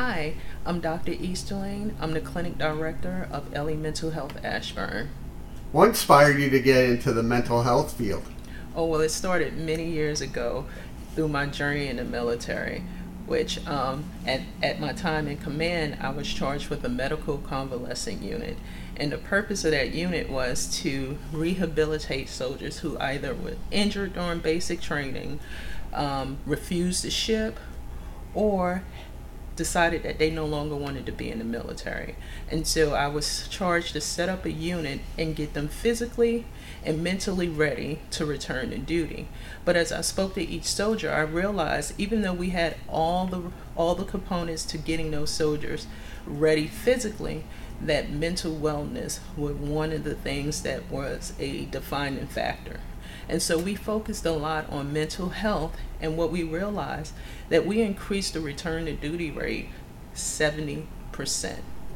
Hi, 0.00 0.34
I'm 0.64 0.78
Dr. 0.78 1.10
Easterling. 1.10 1.96
I'm 2.00 2.12
the 2.12 2.20
clinic 2.20 2.56
director 2.56 3.28
of 3.32 3.52
Ellie 3.52 3.74
Mental 3.74 4.12
Health 4.12 4.38
Ashburn. 4.44 5.10
What 5.72 5.88
inspired 5.88 6.38
you 6.38 6.48
to 6.50 6.60
get 6.60 6.84
into 6.84 7.12
the 7.12 7.24
mental 7.24 7.64
health 7.64 7.94
field? 7.94 8.22
Oh, 8.76 8.84
well, 8.84 9.00
it 9.00 9.08
started 9.08 9.56
many 9.56 9.90
years 9.90 10.20
ago 10.20 10.66
through 11.16 11.26
my 11.26 11.46
journey 11.46 11.88
in 11.88 11.96
the 11.96 12.04
military, 12.04 12.84
which 13.26 13.66
um, 13.66 14.04
at, 14.24 14.42
at 14.62 14.78
my 14.78 14.92
time 14.92 15.26
in 15.26 15.36
command, 15.38 15.96
I 16.00 16.10
was 16.10 16.32
charged 16.32 16.68
with 16.68 16.84
a 16.84 16.88
medical 16.88 17.38
convalescent 17.38 18.22
unit. 18.22 18.56
And 18.96 19.10
the 19.10 19.18
purpose 19.18 19.64
of 19.64 19.72
that 19.72 19.92
unit 19.92 20.30
was 20.30 20.68
to 20.82 21.18
rehabilitate 21.32 22.28
soldiers 22.28 22.78
who 22.78 22.96
either 23.00 23.34
were 23.34 23.56
injured 23.72 24.14
during 24.14 24.38
basic 24.38 24.80
training, 24.80 25.40
um, 25.92 26.38
refused 26.46 27.02
to 27.02 27.10
ship, 27.10 27.58
or 28.32 28.84
decided 29.58 30.04
that 30.04 30.18
they 30.18 30.30
no 30.30 30.46
longer 30.46 30.76
wanted 30.76 31.04
to 31.04 31.12
be 31.12 31.30
in 31.30 31.38
the 31.38 31.44
military. 31.44 32.14
And 32.50 32.66
so 32.66 32.94
I 32.94 33.08
was 33.08 33.46
charged 33.48 33.92
to 33.92 34.00
set 34.00 34.28
up 34.28 34.46
a 34.46 34.52
unit 34.52 35.00
and 35.18 35.36
get 35.36 35.52
them 35.52 35.68
physically 35.68 36.46
and 36.84 37.02
mentally 37.02 37.48
ready 37.48 37.98
to 38.12 38.24
return 38.24 38.70
to 38.70 38.78
duty. 38.78 39.28
But 39.64 39.76
as 39.76 39.90
I 39.90 40.00
spoke 40.00 40.34
to 40.34 40.40
each 40.40 40.64
soldier, 40.64 41.12
I 41.12 41.20
realized 41.20 41.92
even 41.98 42.22
though 42.22 42.32
we 42.32 42.50
had 42.50 42.76
all 42.88 43.26
the 43.26 43.50
all 43.76 43.94
the 43.94 44.04
components 44.04 44.64
to 44.66 44.78
getting 44.78 45.10
those 45.10 45.30
soldiers 45.30 45.86
ready 46.24 46.68
physically, 46.68 47.44
that 47.80 48.10
mental 48.10 48.54
wellness 48.54 49.18
was 49.36 49.54
one 49.56 49.92
of 49.92 50.04
the 50.04 50.14
things 50.14 50.62
that 50.62 50.88
was 50.90 51.32
a 51.38 51.64
defining 51.66 52.28
factor. 52.28 52.80
And 53.28 53.42
so 53.42 53.58
we 53.58 53.74
focused 53.74 54.24
a 54.24 54.32
lot 54.32 54.68
on 54.70 54.92
mental 54.92 55.30
health, 55.30 55.76
and 56.00 56.16
what 56.16 56.30
we 56.30 56.42
realized 56.42 57.12
that 57.48 57.66
we 57.66 57.82
increased 57.82 58.34
the 58.34 58.40
return 58.40 58.86
to 58.86 58.92
duty 58.94 59.30
rate 59.30 59.68
70%. 60.14 60.86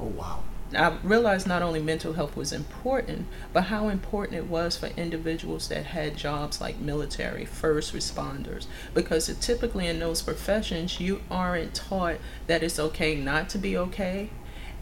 Oh, 0.01 0.05
wow. 0.05 0.43
I 0.75 0.97
realized 1.03 1.47
not 1.47 1.61
only 1.61 1.81
mental 1.83 2.15
health 2.15 2.35
was 2.35 2.53
important, 2.53 3.27
but 3.53 3.65
how 3.65 3.89
important 3.89 4.39
it 4.39 4.47
was 4.47 4.77
for 4.77 4.87
individuals 4.97 5.69
that 5.69 5.87
had 5.87 6.17
jobs 6.17 6.61
like 6.61 6.79
military, 6.79 7.45
first 7.45 7.95
responders. 7.95 8.67
Because 8.95 9.35
typically 9.41 9.87
in 9.87 9.99
those 9.99 10.23
professions, 10.23 10.99
you 10.99 11.21
aren't 11.31 11.75
taught 11.75 12.17
that 12.47 12.63
it's 12.63 12.79
okay 12.79 13.15
not 13.15 13.51
to 13.51 13.59
be 13.59 13.77
okay, 13.77 14.31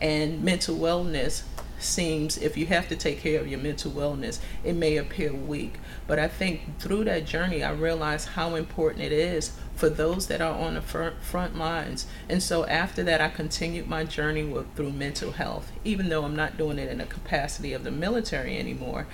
and 0.01 0.43
mental 0.43 0.77
wellness 0.77 1.43
seems 1.83 2.39
if 2.39 2.57
you 2.57 2.67
have 2.67 2.89
to 2.89 2.97
take 2.97 3.21
care 3.21 3.41
of 3.41 3.49
your 3.49 3.59
mental 3.59 3.91
wellness 3.91 4.39
it 4.65 4.75
may 4.75 4.97
appear 4.97 5.33
weak. 5.33 5.75
But 6.07 6.19
i 6.19 6.29
think 6.29 6.79
through 6.79 7.05
that 7.05 7.27
journey 7.27 7.63
i 7.63 7.71
realized 7.71 8.31
how 8.31 8.55
important 8.55 9.05
it 9.05 9.13
is 9.13 9.53
for 9.75 9.89
those 9.89 10.27
that 10.27 10.43
are 10.43 10.59
on 10.59 10.75
the 10.75 10.83
front, 10.83 11.57
lines. 11.57 12.07
And 12.29 12.43
so 12.43 12.67
after 12.67 13.03
that 13.05 13.21
i 13.21 13.29
continued 13.29 13.89
my 13.89 14.05
journey 14.05 14.45
with, 14.45 14.75
through 14.75 14.93
mental 14.93 15.33
health. 15.33 15.73
Even 15.85 16.09
though 16.09 16.25
i'm 16.25 16.37
not 16.37 16.57
doing 16.57 16.79
it 16.79 16.89
in 16.89 16.99
the 16.99 17.07
capacity 17.07 17.73
of 17.73 17.85
the 17.85 17.91
military 17.91 18.59
anymore 18.59 19.07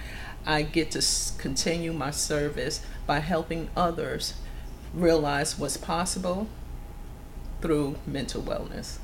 i 0.44 0.62
get 0.62 0.92
to 0.92 1.02
continue 1.38 1.92
my 1.92 2.10
service 2.10 2.80
by 3.06 3.18
helping 3.18 3.68
others 3.76 4.34
realize 4.94 5.58
what's 5.58 5.76
possible 5.76 6.46
through 7.60 7.96
mental 8.06 8.42
wellness 8.42 8.98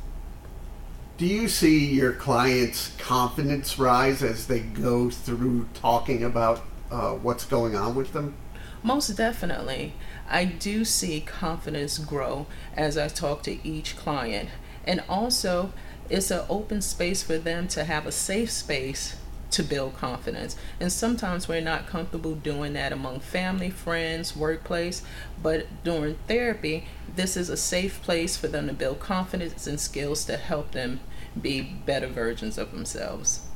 do 1.18 1.26
you 1.26 1.48
see 1.48 1.86
your 1.86 2.12
clients' 2.12 2.92
confidence 2.98 3.78
rise 3.78 4.22
as 4.22 4.46
they 4.46 4.60
go 4.60 5.10
through 5.10 5.68
talking 5.74 6.24
about 6.24 6.62
uh, 6.90 7.12
what's 7.12 7.44
going 7.44 7.76
on 7.76 7.94
with 7.94 8.12
them? 8.12 8.34
Most 8.82 9.08
definitely. 9.16 9.92
I 10.28 10.44
do 10.44 10.84
see 10.84 11.20
confidence 11.20 11.98
grow 11.98 12.46
as 12.76 12.98
I 12.98 13.08
talk 13.08 13.42
to 13.44 13.66
each 13.66 13.96
client. 13.96 14.48
And 14.84 15.04
also, 15.08 15.72
it's 16.08 16.30
an 16.30 16.44
open 16.48 16.82
space 16.82 17.22
for 17.22 17.38
them 17.38 17.68
to 17.68 17.84
have 17.84 18.06
a 18.06 18.12
safe 18.12 18.50
space 18.50 19.16
to 19.52 19.62
build 19.62 19.94
confidence. 19.96 20.56
And 20.80 20.90
sometimes 20.90 21.46
we're 21.46 21.60
not 21.60 21.86
comfortable 21.86 22.34
doing 22.34 22.72
that 22.72 22.92
among 22.92 23.20
family, 23.20 23.70
friends, 23.70 24.34
workplace, 24.34 25.02
but 25.42 25.66
during 25.84 26.16
therapy, 26.26 26.86
this 27.14 27.36
is 27.36 27.48
a 27.48 27.56
safe 27.56 28.02
place 28.02 28.36
for 28.36 28.48
them 28.48 28.66
to 28.66 28.72
build 28.72 28.98
confidence 28.98 29.66
and 29.66 29.78
skills 29.78 30.24
to 30.24 30.36
help 30.36 30.72
them 30.72 31.00
be 31.40 31.60
better 31.60 32.06
versions 32.06 32.58
of 32.58 32.72
themselves. 32.72 33.46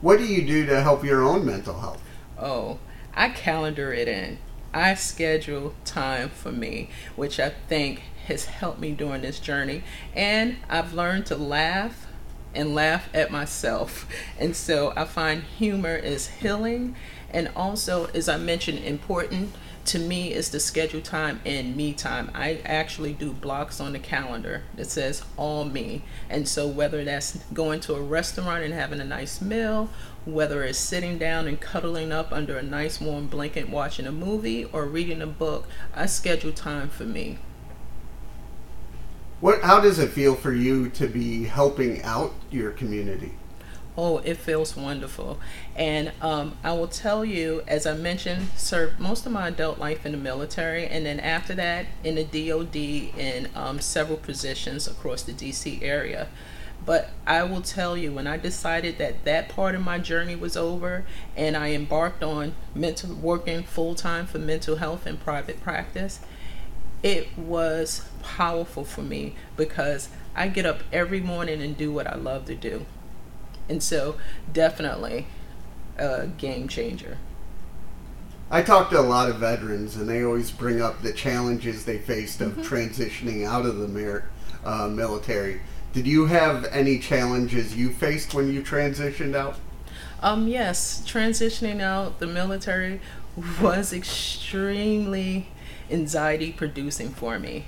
What 0.00 0.18
do 0.18 0.24
you 0.24 0.46
do 0.46 0.66
to 0.66 0.82
help 0.82 1.04
your 1.04 1.22
own 1.22 1.46
mental 1.46 1.78
health? 1.78 2.02
Oh, 2.38 2.78
I 3.14 3.28
calendar 3.28 3.92
it 3.92 4.08
in. 4.08 4.38
I 4.74 4.94
schedule 4.94 5.74
time 5.84 6.30
for 6.30 6.50
me, 6.50 6.90
which 7.14 7.38
I 7.38 7.50
think 7.50 8.02
has 8.26 8.46
helped 8.46 8.80
me 8.80 8.92
during 8.92 9.22
this 9.22 9.38
journey. 9.38 9.84
And 10.14 10.56
I've 10.68 10.94
learned 10.94 11.26
to 11.26 11.36
laugh 11.36 12.06
and 12.54 12.74
laugh 12.74 13.08
at 13.14 13.30
myself. 13.30 14.06
And 14.38 14.56
so 14.56 14.92
I 14.96 15.04
find 15.04 15.42
humor 15.42 15.94
is 15.94 16.26
healing 16.28 16.96
and 17.32 17.50
also, 17.56 18.06
as 18.14 18.28
I 18.28 18.36
mentioned, 18.36 18.84
important 18.84 19.54
to 19.86 19.98
me 19.98 20.32
is 20.32 20.50
the 20.50 20.60
schedule 20.60 21.00
time 21.00 21.40
and 21.44 21.76
me 21.76 21.92
time. 21.92 22.30
I 22.34 22.60
actually 22.64 23.12
do 23.12 23.32
blocks 23.32 23.80
on 23.80 23.92
the 23.92 23.98
calendar 23.98 24.62
that 24.76 24.90
says 24.90 25.24
all 25.36 25.64
me. 25.64 26.02
And 26.30 26.46
so 26.46 26.66
whether 26.68 27.04
that's 27.04 27.38
going 27.52 27.80
to 27.80 27.94
a 27.94 28.00
restaurant 28.00 28.64
and 28.64 28.72
having 28.72 29.00
a 29.00 29.04
nice 29.04 29.40
meal, 29.40 29.90
whether 30.24 30.62
it's 30.62 30.78
sitting 30.78 31.18
down 31.18 31.48
and 31.48 31.60
cuddling 31.60 32.12
up 32.12 32.32
under 32.32 32.56
a 32.56 32.62
nice 32.62 33.00
warm 33.00 33.26
blanket 33.26 33.68
watching 33.68 34.06
a 34.06 34.12
movie 34.12 34.64
or 34.64 34.86
reading 34.86 35.20
a 35.20 35.26
book, 35.26 35.66
I 35.94 36.06
schedule 36.06 36.52
time 36.52 36.88
for 36.88 37.04
me. 37.04 37.38
What 39.40 39.62
how 39.62 39.80
does 39.80 39.98
it 39.98 40.10
feel 40.10 40.36
for 40.36 40.52
you 40.52 40.88
to 40.90 41.08
be 41.08 41.44
helping 41.44 42.00
out 42.02 42.32
your 42.50 42.70
community? 42.70 43.32
Oh, 43.96 44.18
it 44.18 44.38
feels 44.38 44.74
wonderful. 44.74 45.38
And 45.76 46.12
um, 46.22 46.56
I 46.64 46.72
will 46.72 46.88
tell 46.88 47.26
you, 47.26 47.62
as 47.68 47.86
I 47.86 47.94
mentioned, 47.94 48.48
served 48.56 48.98
most 48.98 49.26
of 49.26 49.32
my 49.32 49.48
adult 49.48 49.78
life 49.78 50.06
in 50.06 50.12
the 50.12 50.18
military, 50.18 50.86
and 50.86 51.04
then 51.04 51.20
after 51.20 51.54
that 51.54 51.86
in 52.02 52.14
the 52.14 52.24
DoD 52.24 52.76
in 52.76 53.48
um, 53.54 53.80
several 53.80 54.16
positions 54.16 54.86
across 54.86 55.22
the 55.22 55.32
DC 55.32 55.82
area. 55.82 56.28
But 56.84 57.10
I 57.26 57.42
will 57.44 57.60
tell 57.60 57.96
you, 57.96 58.12
when 58.12 58.26
I 58.26 58.38
decided 58.38 58.98
that 58.98 59.24
that 59.24 59.50
part 59.50 59.74
of 59.74 59.84
my 59.84 59.98
journey 59.98 60.34
was 60.34 60.56
over 60.56 61.04
and 61.36 61.56
I 61.56 61.72
embarked 61.72 62.24
on 62.24 62.54
mental 62.74 63.14
working 63.14 63.62
full 63.62 63.94
time 63.94 64.26
for 64.26 64.38
mental 64.38 64.76
health 64.76 65.06
and 65.06 65.20
private 65.20 65.62
practice, 65.62 66.20
it 67.02 67.36
was 67.36 68.08
powerful 68.22 68.84
for 68.84 69.02
me 69.02 69.34
because 69.56 70.08
I 70.34 70.48
get 70.48 70.66
up 70.66 70.82
every 70.92 71.20
morning 71.20 71.60
and 71.62 71.76
do 71.76 71.92
what 71.92 72.06
I 72.06 72.16
love 72.16 72.46
to 72.46 72.54
do. 72.54 72.86
And 73.68 73.82
so, 73.82 74.16
definitely 74.52 75.26
a 75.96 76.26
game 76.26 76.68
changer. 76.68 77.18
I 78.50 78.62
talk 78.62 78.90
to 78.90 79.00
a 79.00 79.02
lot 79.02 79.30
of 79.30 79.36
veterans, 79.36 79.96
and 79.96 80.08
they 80.08 80.22
always 80.22 80.50
bring 80.50 80.82
up 80.82 81.00
the 81.00 81.12
challenges 81.12 81.84
they 81.84 81.98
faced 81.98 82.40
of 82.40 82.52
mm-hmm. 82.52 82.62
transitioning 82.62 83.46
out 83.46 83.64
of 83.64 83.78
the 83.78 83.88
mer- 83.88 84.28
uh, 84.64 84.88
military. 84.88 85.60
Did 85.92 86.06
you 86.06 86.26
have 86.26 86.64
any 86.66 86.98
challenges 86.98 87.76
you 87.76 87.90
faced 87.90 88.34
when 88.34 88.52
you 88.52 88.62
transitioned 88.62 89.34
out? 89.34 89.56
Um, 90.22 90.48
yes, 90.48 91.02
transitioning 91.06 91.80
out 91.80 92.18
the 92.18 92.26
military 92.26 93.00
was 93.60 93.92
extremely 93.92 95.48
anxiety 95.90 96.52
producing 96.52 97.10
for 97.10 97.38
me. 97.38 97.64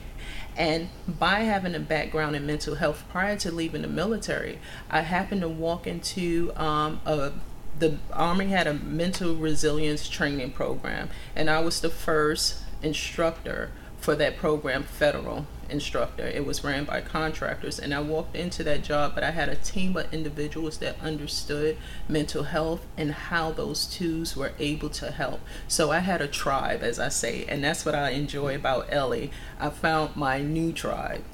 And 0.56 0.88
by 1.08 1.40
having 1.40 1.74
a 1.74 1.80
background 1.80 2.36
in 2.36 2.46
mental 2.46 2.76
health 2.76 3.04
prior 3.10 3.36
to 3.38 3.50
leaving 3.50 3.82
the 3.82 3.88
military, 3.88 4.58
I 4.88 5.00
happened 5.00 5.40
to 5.40 5.48
walk 5.48 5.86
into 5.86 6.52
um, 6.56 7.00
a 7.04 7.32
the 7.76 7.98
Army 8.12 8.46
had 8.46 8.66
a 8.66 8.74
mental 8.74 9.34
resilience 9.34 10.08
training 10.08 10.52
program, 10.52 11.08
and 11.34 11.50
I 11.50 11.60
was 11.60 11.80
the 11.80 11.90
first 11.90 12.62
instructor 12.82 13.72
for 14.04 14.14
that 14.14 14.36
program, 14.36 14.82
federal 14.82 15.46
instructor. 15.70 16.26
It 16.26 16.44
was 16.44 16.62
ran 16.62 16.84
by 16.84 17.00
contractors, 17.00 17.78
and 17.78 17.94
I 17.94 18.00
walked 18.00 18.36
into 18.36 18.62
that 18.64 18.84
job, 18.84 19.14
but 19.14 19.24
I 19.24 19.30
had 19.30 19.48
a 19.48 19.56
team 19.56 19.96
of 19.96 20.12
individuals 20.12 20.76
that 20.78 21.00
understood 21.00 21.78
mental 22.06 22.42
health 22.42 22.84
and 22.98 23.12
how 23.12 23.50
those 23.50 23.86
tools 23.86 24.36
were 24.36 24.52
able 24.58 24.90
to 24.90 25.10
help. 25.10 25.40
So 25.68 25.90
I 25.90 26.00
had 26.00 26.20
a 26.20 26.28
tribe, 26.28 26.82
as 26.82 27.00
I 27.00 27.08
say, 27.08 27.46
and 27.48 27.64
that's 27.64 27.86
what 27.86 27.94
I 27.94 28.10
enjoy 28.10 28.54
about 28.54 28.92
Ellie. 28.92 29.30
I 29.58 29.70
found 29.70 30.16
my 30.16 30.42
new 30.42 30.74
tribe. 30.74 31.24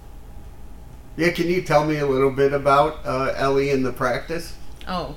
Yeah, 1.16 1.32
can 1.32 1.48
you 1.48 1.62
tell 1.62 1.84
me 1.84 1.98
a 1.98 2.06
little 2.06 2.30
bit 2.30 2.52
about 2.52 3.04
uh, 3.04 3.34
Ellie 3.36 3.72
and 3.72 3.84
the 3.84 3.92
practice? 3.92 4.54
Oh, 4.86 5.16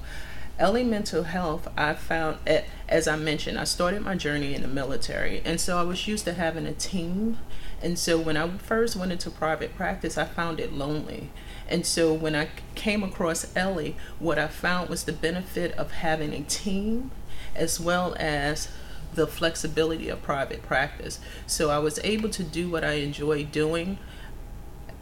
Ellie 0.59 0.83
Mental 0.83 1.23
Health, 1.23 1.67
I 1.75 1.93
found, 1.95 2.37
eh, 2.45 2.61
as 2.87 3.07
I 3.07 3.15
mentioned, 3.15 3.57
I 3.57 3.63
started 3.63 4.03
my 4.03 4.15
journey 4.15 4.53
in 4.53 4.61
the 4.61 4.67
military. 4.67 5.41
And 5.43 5.59
so 5.59 5.79
I 5.79 5.83
was 5.83 6.07
used 6.07 6.25
to 6.25 6.33
having 6.33 6.67
a 6.67 6.73
team. 6.73 7.39
And 7.81 7.97
so 7.97 8.19
when 8.19 8.37
I 8.37 8.47
first 8.57 8.95
went 8.95 9.11
into 9.11 9.31
private 9.31 9.75
practice, 9.75 10.17
I 10.17 10.25
found 10.25 10.59
it 10.59 10.71
lonely. 10.71 11.31
And 11.67 11.85
so 11.85 12.13
when 12.13 12.35
I 12.35 12.49
came 12.75 13.03
across 13.03 13.55
Ellie, 13.55 13.97
what 14.19 14.37
I 14.37 14.47
found 14.47 14.89
was 14.89 15.05
the 15.05 15.13
benefit 15.13 15.71
of 15.73 15.91
having 15.91 16.33
a 16.33 16.43
team 16.43 17.09
as 17.55 17.79
well 17.79 18.15
as 18.19 18.69
the 19.15 19.25
flexibility 19.25 20.09
of 20.09 20.21
private 20.21 20.61
practice. 20.61 21.19
So 21.47 21.71
I 21.71 21.79
was 21.79 21.99
able 22.03 22.29
to 22.29 22.43
do 22.43 22.69
what 22.69 22.83
I 22.83 22.93
enjoy 22.93 23.43
doing 23.43 23.97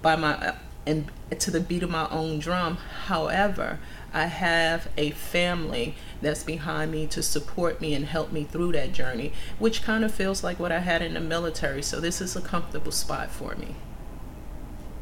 by 0.01 0.15
my 0.15 0.56
and 0.86 1.12
to 1.38 1.51
the 1.51 1.59
beat 1.59 1.83
of 1.83 1.89
my 1.89 2.09
own 2.09 2.39
drum. 2.39 2.77
However, 3.06 3.80
I 4.13 4.25
have 4.25 4.90
a 4.98 5.12
family 5.12 5.96
that's 6.22 6.44
behind 6.44 6.92
me 6.92 7.08
to 7.08 7.24
support 7.24 7.80
me 7.80 7.94
and 7.94 8.06
help 8.06 8.31
me 8.31 8.44
through 8.44 8.74
that 8.74 8.92
journey, 8.92 9.31
which 9.58 9.84
kind 9.84 10.04
of 10.04 10.13
feels 10.13 10.44
like 10.44 10.60
what 10.60 10.72
I 10.72 10.80
had 10.80 11.02
in 11.02 11.13
the 11.13 11.22
military. 11.22 11.81
So 11.81 12.00
this 12.00 12.19
is 12.19 12.36
a 12.36 12.42
comfortable 12.42 12.92
spot 12.92 13.30
for 13.30 13.56
me. 13.56 13.75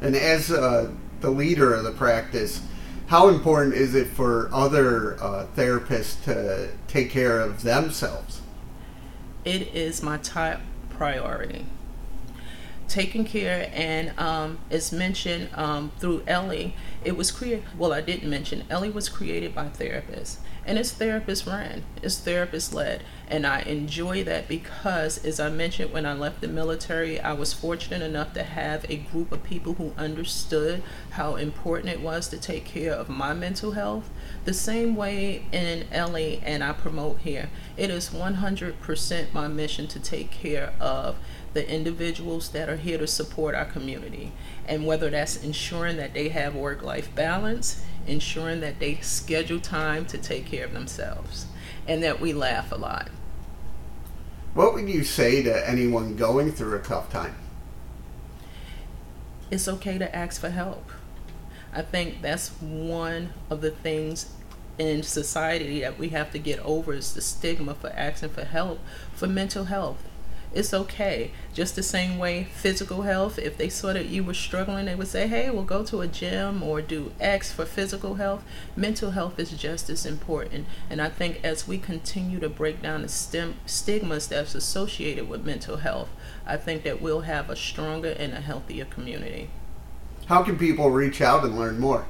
And 0.00 0.14
as 0.14 0.50
uh, 0.50 0.92
the 1.20 1.30
leader 1.30 1.74
of 1.74 1.84
the 1.84 1.92
practice, 1.92 2.62
how 3.08 3.28
important 3.28 3.74
is 3.74 3.96
it 3.96 4.06
for 4.06 4.48
other 4.52 5.20
uh, 5.20 5.46
therapists 5.56 6.22
to 6.24 6.70
take 6.86 7.10
care 7.10 7.40
of 7.40 7.62
themselves? 7.64 8.40
It 9.44 9.74
is 9.74 10.02
my 10.02 10.18
top 10.18 10.60
priority. 10.90 11.66
Taking 12.90 13.24
care, 13.24 13.70
and 13.72 14.12
um, 14.18 14.58
as 14.68 14.90
mentioned 14.90 15.48
um, 15.54 15.92
through 15.98 16.24
Ellie, 16.26 16.74
it 17.04 17.16
was 17.16 17.30
created. 17.30 17.62
Well, 17.78 17.92
I 17.92 18.00
didn't 18.00 18.28
mention 18.28 18.64
Ellie 18.68 18.90
was 18.90 19.08
created 19.08 19.54
by 19.54 19.68
therapists 19.68 20.38
and 20.70 20.78
it's 20.78 20.92
therapist 20.92 21.46
run, 21.46 21.82
it's 22.02 22.18
therapist 22.18 22.72
led. 22.72 23.02
And 23.30 23.46
I 23.46 23.60
enjoy 23.60 24.24
that 24.24 24.48
because, 24.48 25.24
as 25.24 25.38
I 25.38 25.50
mentioned 25.50 25.92
when 25.92 26.04
I 26.04 26.14
left 26.14 26.40
the 26.40 26.48
military, 26.48 27.20
I 27.20 27.32
was 27.32 27.52
fortunate 27.52 28.02
enough 28.02 28.32
to 28.32 28.42
have 28.42 28.84
a 28.90 28.96
group 28.96 29.30
of 29.30 29.44
people 29.44 29.74
who 29.74 29.92
understood 29.96 30.82
how 31.10 31.36
important 31.36 31.92
it 31.92 32.00
was 32.00 32.26
to 32.30 32.38
take 32.38 32.64
care 32.64 32.92
of 32.92 33.08
my 33.08 33.32
mental 33.32 33.70
health. 33.70 34.10
The 34.46 34.52
same 34.52 34.96
way 34.96 35.46
in 35.52 35.86
Ellie, 35.92 36.42
and 36.44 36.64
I 36.64 36.72
promote 36.72 37.20
here, 37.20 37.50
it 37.76 37.88
is 37.88 38.08
100% 38.08 39.32
my 39.32 39.46
mission 39.46 39.86
to 39.86 40.00
take 40.00 40.32
care 40.32 40.72
of 40.80 41.16
the 41.52 41.72
individuals 41.72 42.48
that 42.48 42.68
are 42.68 42.78
here 42.78 42.98
to 42.98 43.06
support 43.06 43.54
our 43.54 43.64
community. 43.64 44.32
And 44.66 44.84
whether 44.84 45.08
that's 45.08 45.44
ensuring 45.44 45.98
that 45.98 46.14
they 46.14 46.30
have 46.30 46.56
work 46.56 46.82
life 46.82 47.14
balance, 47.14 47.84
ensuring 48.08 48.58
that 48.62 48.80
they 48.80 48.96
schedule 48.96 49.60
time 49.60 50.04
to 50.06 50.18
take 50.18 50.46
care 50.46 50.64
of 50.64 50.72
themselves 50.72 51.46
and 51.86 52.02
that 52.02 52.20
we 52.20 52.32
laugh 52.32 52.72
a 52.72 52.76
lot. 52.76 53.08
What 54.54 54.74
would 54.74 54.88
you 54.88 55.04
say 55.04 55.42
to 55.44 55.68
anyone 55.68 56.16
going 56.16 56.50
through 56.50 56.76
a 56.76 56.82
tough 56.82 57.10
time? 57.10 57.36
It's 59.50 59.68
okay 59.68 59.98
to 59.98 60.14
ask 60.14 60.40
for 60.40 60.50
help. 60.50 60.90
I 61.72 61.82
think 61.82 62.20
that's 62.20 62.48
one 62.60 63.32
of 63.48 63.60
the 63.60 63.70
things 63.70 64.32
in 64.76 65.02
society 65.02 65.80
that 65.80 65.98
we 65.98 66.08
have 66.08 66.32
to 66.32 66.38
get 66.38 66.58
over 66.60 66.94
is 66.94 67.14
the 67.14 67.20
stigma 67.20 67.74
for 67.74 67.90
asking 67.90 68.30
for 68.30 68.44
help 68.44 68.80
for 69.14 69.26
mental 69.28 69.64
health 69.64 70.02
it's 70.52 70.74
okay. 70.74 71.30
Just 71.54 71.76
the 71.76 71.82
same 71.82 72.18
way 72.18 72.44
physical 72.44 73.02
health, 73.02 73.38
if 73.38 73.56
they 73.56 73.68
saw 73.68 73.92
that 73.92 74.06
you 74.06 74.24
were 74.24 74.34
struggling, 74.34 74.86
they 74.86 74.94
would 74.94 75.08
say, 75.08 75.28
hey, 75.28 75.50
we'll 75.50 75.62
go 75.62 75.84
to 75.84 76.00
a 76.00 76.08
gym 76.08 76.62
or 76.62 76.82
do 76.82 77.12
X 77.20 77.52
for 77.52 77.64
physical 77.64 78.14
health. 78.14 78.42
Mental 78.74 79.12
health 79.12 79.38
is 79.38 79.52
just 79.52 79.88
as 79.88 80.04
important. 80.04 80.66
And 80.88 81.00
I 81.00 81.08
think 81.08 81.40
as 81.44 81.68
we 81.68 81.78
continue 81.78 82.40
to 82.40 82.48
break 82.48 82.82
down 82.82 83.02
the 83.02 83.08
stem, 83.08 83.54
stigmas 83.64 84.26
that's 84.26 84.54
associated 84.54 85.28
with 85.28 85.46
mental 85.46 85.78
health, 85.78 86.08
I 86.46 86.56
think 86.56 86.82
that 86.82 87.00
we'll 87.00 87.22
have 87.22 87.48
a 87.48 87.56
stronger 87.56 88.10
and 88.10 88.32
a 88.32 88.40
healthier 88.40 88.86
community. 88.86 89.50
How 90.26 90.42
can 90.42 90.58
people 90.58 90.90
reach 90.90 91.20
out 91.20 91.44
and 91.44 91.56
learn 91.58 91.78
more? 91.78 92.06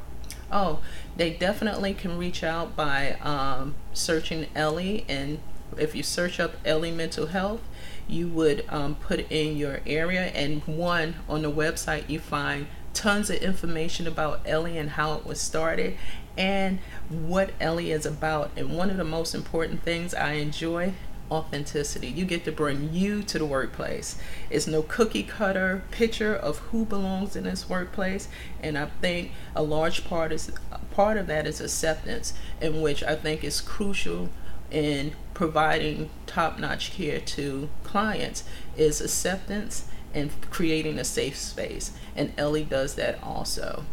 Oh, 0.52 0.80
they 1.16 1.30
definitely 1.30 1.94
can 1.94 2.18
reach 2.18 2.42
out 2.42 2.74
by 2.74 3.12
um, 3.22 3.74
searching 3.92 4.46
Ellie. 4.54 5.04
And 5.08 5.40
if 5.78 5.94
you 5.94 6.02
search 6.02 6.40
up 6.40 6.52
Ellie 6.64 6.90
Mental 6.90 7.26
Health, 7.26 7.60
you 8.08 8.28
would 8.28 8.64
um, 8.68 8.96
put 8.96 9.30
in 9.30 9.56
your 9.56 9.80
area 9.86 10.26
and 10.26 10.62
one 10.64 11.16
on 11.28 11.42
the 11.42 11.50
website 11.50 12.08
you 12.08 12.18
find 12.18 12.66
tons 12.92 13.30
of 13.30 13.36
information 13.36 14.06
about 14.06 14.40
Ellie 14.44 14.76
and 14.76 14.90
how 14.90 15.14
it 15.14 15.24
was 15.24 15.40
started 15.40 15.96
and 16.36 16.80
what 17.08 17.50
Ellie 17.60 17.92
is 17.92 18.04
about. 18.04 18.50
And 18.56 18.76
one 18.76 18.90
of 18.90 18.96
the 18.96 19.04
most 19.04 19.34
important 19.34 19.82
things 19.82 20.14
I 20.14 20.32
enjoy 20.32 20.94
authenticity. 21.30 22.08
You 22.08 22.24
get 22.24 22.44
to 22.44 22.52
bring 22.52 22.92
you 22.92 23.22
to 23.22 23.38
the 23.38 23.46
workplace. 23.46 24.16
It's 24.48 24.66
no 24.66 24.82
cookie 24.82 25.22
cutter 25.22 25.82
picture 25.90 26.34
of 26.34 26.58
who 26.58 26.84
belongs 26.84 27.36
in 27.36 27.44
this 27.44 27.68
workplace, 27.68 28.28
and 28.62 28.76
I 28.76 28.86
think 29.00 29.32
a 29.54 29.62
large 29.62 30.04
part 30.04 30.32
is 30.32 30.50
part 30.90 31.16
of 31.16 31.26
that 31.28 31.46
is 31.46 31.60
acceptance, 31.60 32.34
in 32.60 32.82
which 32.82 33.02
I 33.02 33.14
think 33.14 33.44
is 33.44 33.60
crucial 33.60 34.28
in 34.70 35.12
providing 35.40 36.10
top-notch 36.26 36.92
care 36.92 37.18
to 37.18 37.66
clients 37.82 38.44
is 38.76 39.00
acceptance 39.00 39.88
and 40.12 40.30
creating 40.50 40.98
a 40.98 41.02
safe 41.02 41.34
space 41.34 41.92
and 42.14 42.30
ellie 42.36 42.62
does 42.62 42.94
that 42.94 43.18
also. 43.22 43.86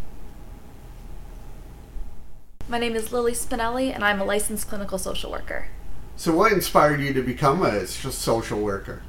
My 2.67 2.77
name 2.77 2.97
is 2.97 3.13
lily 3.13 3.31
spinelli 3.31 3.95
and 3.95 4.03
i'm 4.03 4.19
a 4.19 4.25
licensed 4.25 4.67
clinical 4.67 4.97
social 4.97 5.31
worker. 5.31 5.69
So 6.17 6.35
what 6.35 6.51
inspired 6.51 6.99
you 6.99 7.13
to 7.13 7.21
become 7.21 7.63
a 7.63 7.87
social 7.87 8.59
worker? 8.59 9.03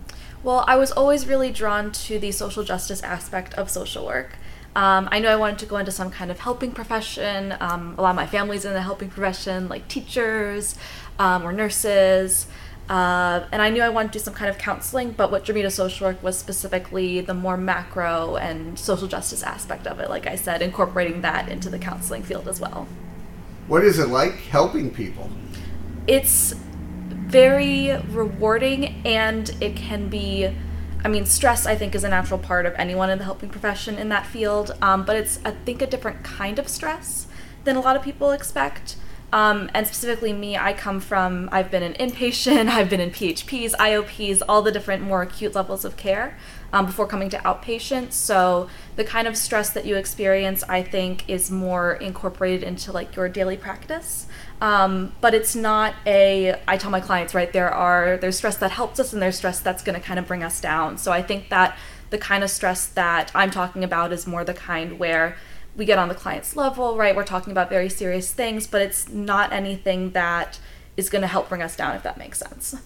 Well 0.44 0.64
i 0.69 0.76
was 0.76 0.93
always 0.93 1.26
really 1.26 1.50
drawn 1.50 1.90
to 2.06 2.20
the 2.20 2.31
social 2.31 2.62
justice 2.62 3.02
aspect 3.02 3.52
of 3.55 3.69
social 3.69 4.06
work. 4.06 4.37
Um, 4.76 5.08
I 5.11 5.19
knew 5.19 5.26
I 5.26 5.35
wanted 5.35 5.58
to 5.61 5.67
go 5.67 5.79
into 5.79 5.90
some 5.90 6.08
kind 6.08 6.31
of 6.31 6.38
helping 6.38 6.70
profession. 6.70 7.56
Um, 7.58 7.96
a 7.99 8.02
lot 8.02 8.11
of 8.11 8.17
my 8.17 8.29
family's 8.29 8.64
in 8.64 8.75
the 8.75 8.82
helping 8.82 9.08
profession, 9.08 9.69
like 9.69 9.88
teachers 9.88 10.76
um, 11.19 11.47
or 11.47 11.53
nurses. 11.53 12.47
Uh, 12.88 13.44
and 13.53 13.61
I 13.61 13.69
knew 13.69 13.82
I 13.82 13.91
wanted 13.91 14.12
to 14.15 14.19
do 14.19 14.25
some 14.25 14.35
kind 14.35 14.49
of 14.49 14.56
counseling, 14.56 15.12
but 15.12 15.31
what 15.31 15.44
drew 15.44 15.55
me 15.55 15.62
to 15.62 15.70
social 15.70 16.06
work 16.06 16.23
was 16.23 16.38
specifically 16.38 17.20
the 17.20 17.35
more 17.35 17.59
macro 17.59 18.37
and 18.37 18.79
social 18.79 19.06
justice 19.06 19.43
aspect 19.43 19.87
of 19.87 20.00
it. 20.00 20.09
Like 20.09 20.26
I 20.26 20.37
said, 20.37 20.62
incorporating 20.62 21.20
that 21.20 21.50
into 21.50 21.69
the 21.69 21.79
counseling 21.79 22.23
field 22.23 22.49
as 22.49 22.61
well. 22.61 22.88
What 23.67 23.85
is 23.85 23.99
it 23.99 24.09
like 24.09 24.37
helping 24.37 24.91
people? 24.91 25.31
It's 26.06 26.55
very 27.11 27.94
rewarding 28.09 29.03
and 29.05 29.50
it 29.61 29.76
can 29.76 30.09
be 30.09 30.50
I 31.05 31.09
mean, 31.09 31.26
stress, 31.26 31.64
I 31.64 31.76
think, 31.76 31.94
is 31.94 32.03
a 32.03 32.09
natural 32.09 32.41
part 32.41 32.67
of 32.67 32.75
anyone 32.75 33.09
in 33.09 33.19
the 33.19 33.25
helping 33.25 33.50
profession 33.50 33.97
in 33.99 34.09
that 34.09 34.26
field, 34.26 34.76
um, 34.82 35.05
but 35.05 35.14
it's, 35.14 35.38
I 35.44 35.53
think, 35.53 35.81
a 35.81 35.87
different 35.87 36.25
kind 36.25 36.59
of 36.59 36.69
stress 36.69 37.29
than 37.62 37.76
a 37.76 37.81
lot 37.81 37.94
of 37.94 38.03
people 38.03 38.32
expect. 38.32 38.97
Um, 39.33 39.71
and 39.75 39.87
specifically, 39.87 40.33
me, 40.33 40.57
I 40.57 40.73
come 40.73 41.01
from, 41.01 41.49
I've 41.53 41.71
been 41.71 41.83
an 41.83 41.95
inpatient, 41.95 42.69
I've 42.71 42.89
been 42.89 43.01
in 43.01 43.11
PHPs, 43.11 43.73
IOPs, 43.73 44.43
all 44.49 44.63
the 44.63 44.73
different 44.73 45.03
more 45.03 45.23
acute 45.23 45.55
levels 45.55 45.85
of 45.85 45.97
care 45.97 46.39
um, 46.73 46.87
before 46.87 47.07
coming 47.07 47.29
to 47.31 47.39
outpatient. 47.39 48.12
So, 48.12 48.69
the 48.97 49.05
kind 49.05 49.29
of 49.29 49.37
stress 49.37 49.71
that 49.71 49.85
you 49.85 49.97
experience, 49.97 50.64
I 50.69 50.83
think, 50.83 51.29
is 51.29 51.50
more 51.50 51.95
incorporated 51.95 52.62
into 52.62 52.91
like 52.91 53.17
your 53.17 53.29
daily 53.29 53.57
practice. 53.57 54.26
Um, 54.61 55.12
but 55.21 55.35
it's 55.35 55.55
not 55.55 55.95
a 56.05 56.61
i 56.67 56.76
tell 56.76 56.91
my 56.91 57.00
clients 57.00 57.33
right 57.33 57.52
there 57.52 57.71
are 57.71 58.17
there's 58.17 58.37
stress 58.37 58.57
that 58.57 58.73
helps 58.73 58.99
us 58.99 59.12
and 59.12 59.23
there's 59.23 59.37
stress 59.37 59.61
that's 59.61 59.85
going 59.85 59.95
to 59.95 60.05
kind 60.05 60.19
of 60.19 60.26
bring 60.26 60.43
us 60.43 60.61
down 60.61 60.99
so 60.99 61.12
i 61.12 61.23
think 61.23 61.49
that 61.50 61.79
the 62.11 62.19
kind 62.19 62.43
of 62.43 62.50
stress 62.50 62.88
that 62.88 63.31
i'm 63.37 63.52
talking 63.52 63.85
about 63.85 64.12
is 64.12 64.26
more 64.26 64.43
the 64.43 64.55
kind 64.55 64.99
where 64.99 65.37
we 65.78 65.87
get 65.87 65.99
on 65.99 66.08
the 66.08 66.14
client's 66.14 66.56
level 66.56 66.97
right 66.97 67.16
we're 67.16 67.25
talking 67.25 67.50
about 67.50 67.70
very 67.70 67.88
serious 67.88 68.32
things 68.32 68.66
but 68.66 68.82
it's 68.82 69.08
not 69.08 69.52
anything 69.52 70.11
that 70.11 70.58
is 70.97 71.08
going 71.08 71.23
to 71.23 71.28
help 71.28 71.49
bring 71.49 71.62
us 71.62 71.76
down 71.76 71.94
if 71.97 72.02
that 72.02 72.18
makes 72.18 72.38
sense 72.38 72.76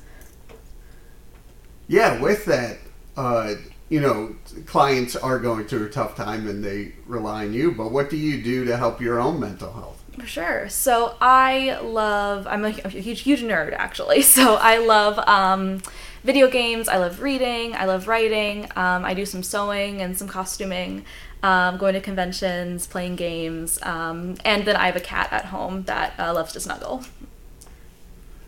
yeah 1.89 2.21
with 2.21 2.45
that 2.45 2.79
uh, 3.17 3.55
you 3.89 4.01
know 4.01 4.37
clients 4.67 5.17
are 5.17 5.39
going 5.39 5.65
through 5.65 5.87
a 5.87 5.91
tough 5.91 6.15
time 6.15 6.47
and 6.47 6.63
they 6.63 6.93
rely 7.07 7.47
on 7.47 7.53
you 7.53 7.73
but 7.73 7.91
what 7.91 8.09
do 8.09 8.17
you 8.17 8.41
do 8.43 8.65
to 8.65 8.77
help 8.77 9.01
your 9.01 9.19
own 9.19 9.41
mental 9.41 9.73
health 9.73 9.99
for 10.19 10.27
sure. 10.27 10.69
So 10.69 11.17
I 11.23 11.79
love. 11.81 12.47
I'm 12.47 12.67
a, 12.67 12.69
a 12.85 12.89
huge, 12.89 13.21
huge 13.21 13.43
nerd 13.43 13.73
actually. 13.73 14.23
So 14.33 14.55
I 14.55 14.79
love 14.79 15.19
um, 15.21 15.83
video 16.25 16.49
games. 16.49 16.89
I 16.89 16.99
love 16.99 17.21
reading. 17.21 17.75
I 17.75 17.85
love 17.85 18.09
writing. 18.09 18.65
Um, 18.77 19.05
I 19.05 19.15
do 19.15 19.27
some 19.27 19.43
sewing 19.43 20.01
and 20.01 20.17
some 20.17 20.29
costuming. 20.29 21.05
Um, 21.43 21.77
going 21.77 21.95
to 21.95 22.01
conventions, 22.01 22.87
playing 22.87 23.17
games, 23.17 23.83
um, 23.83 24.37
and 24.45 24.65
then 24.65 24.77
I 24.77 24.87
have 24.87 24.95
a 24.95 25.01
cat 25.01 25.29
at 25.33 25.47
home 25.47 25.83
that 25.85 26.15
uh, 26.17 26.33
loves 26.33 26.53
to 26.53 26.61
snuggle. 26.61 27.03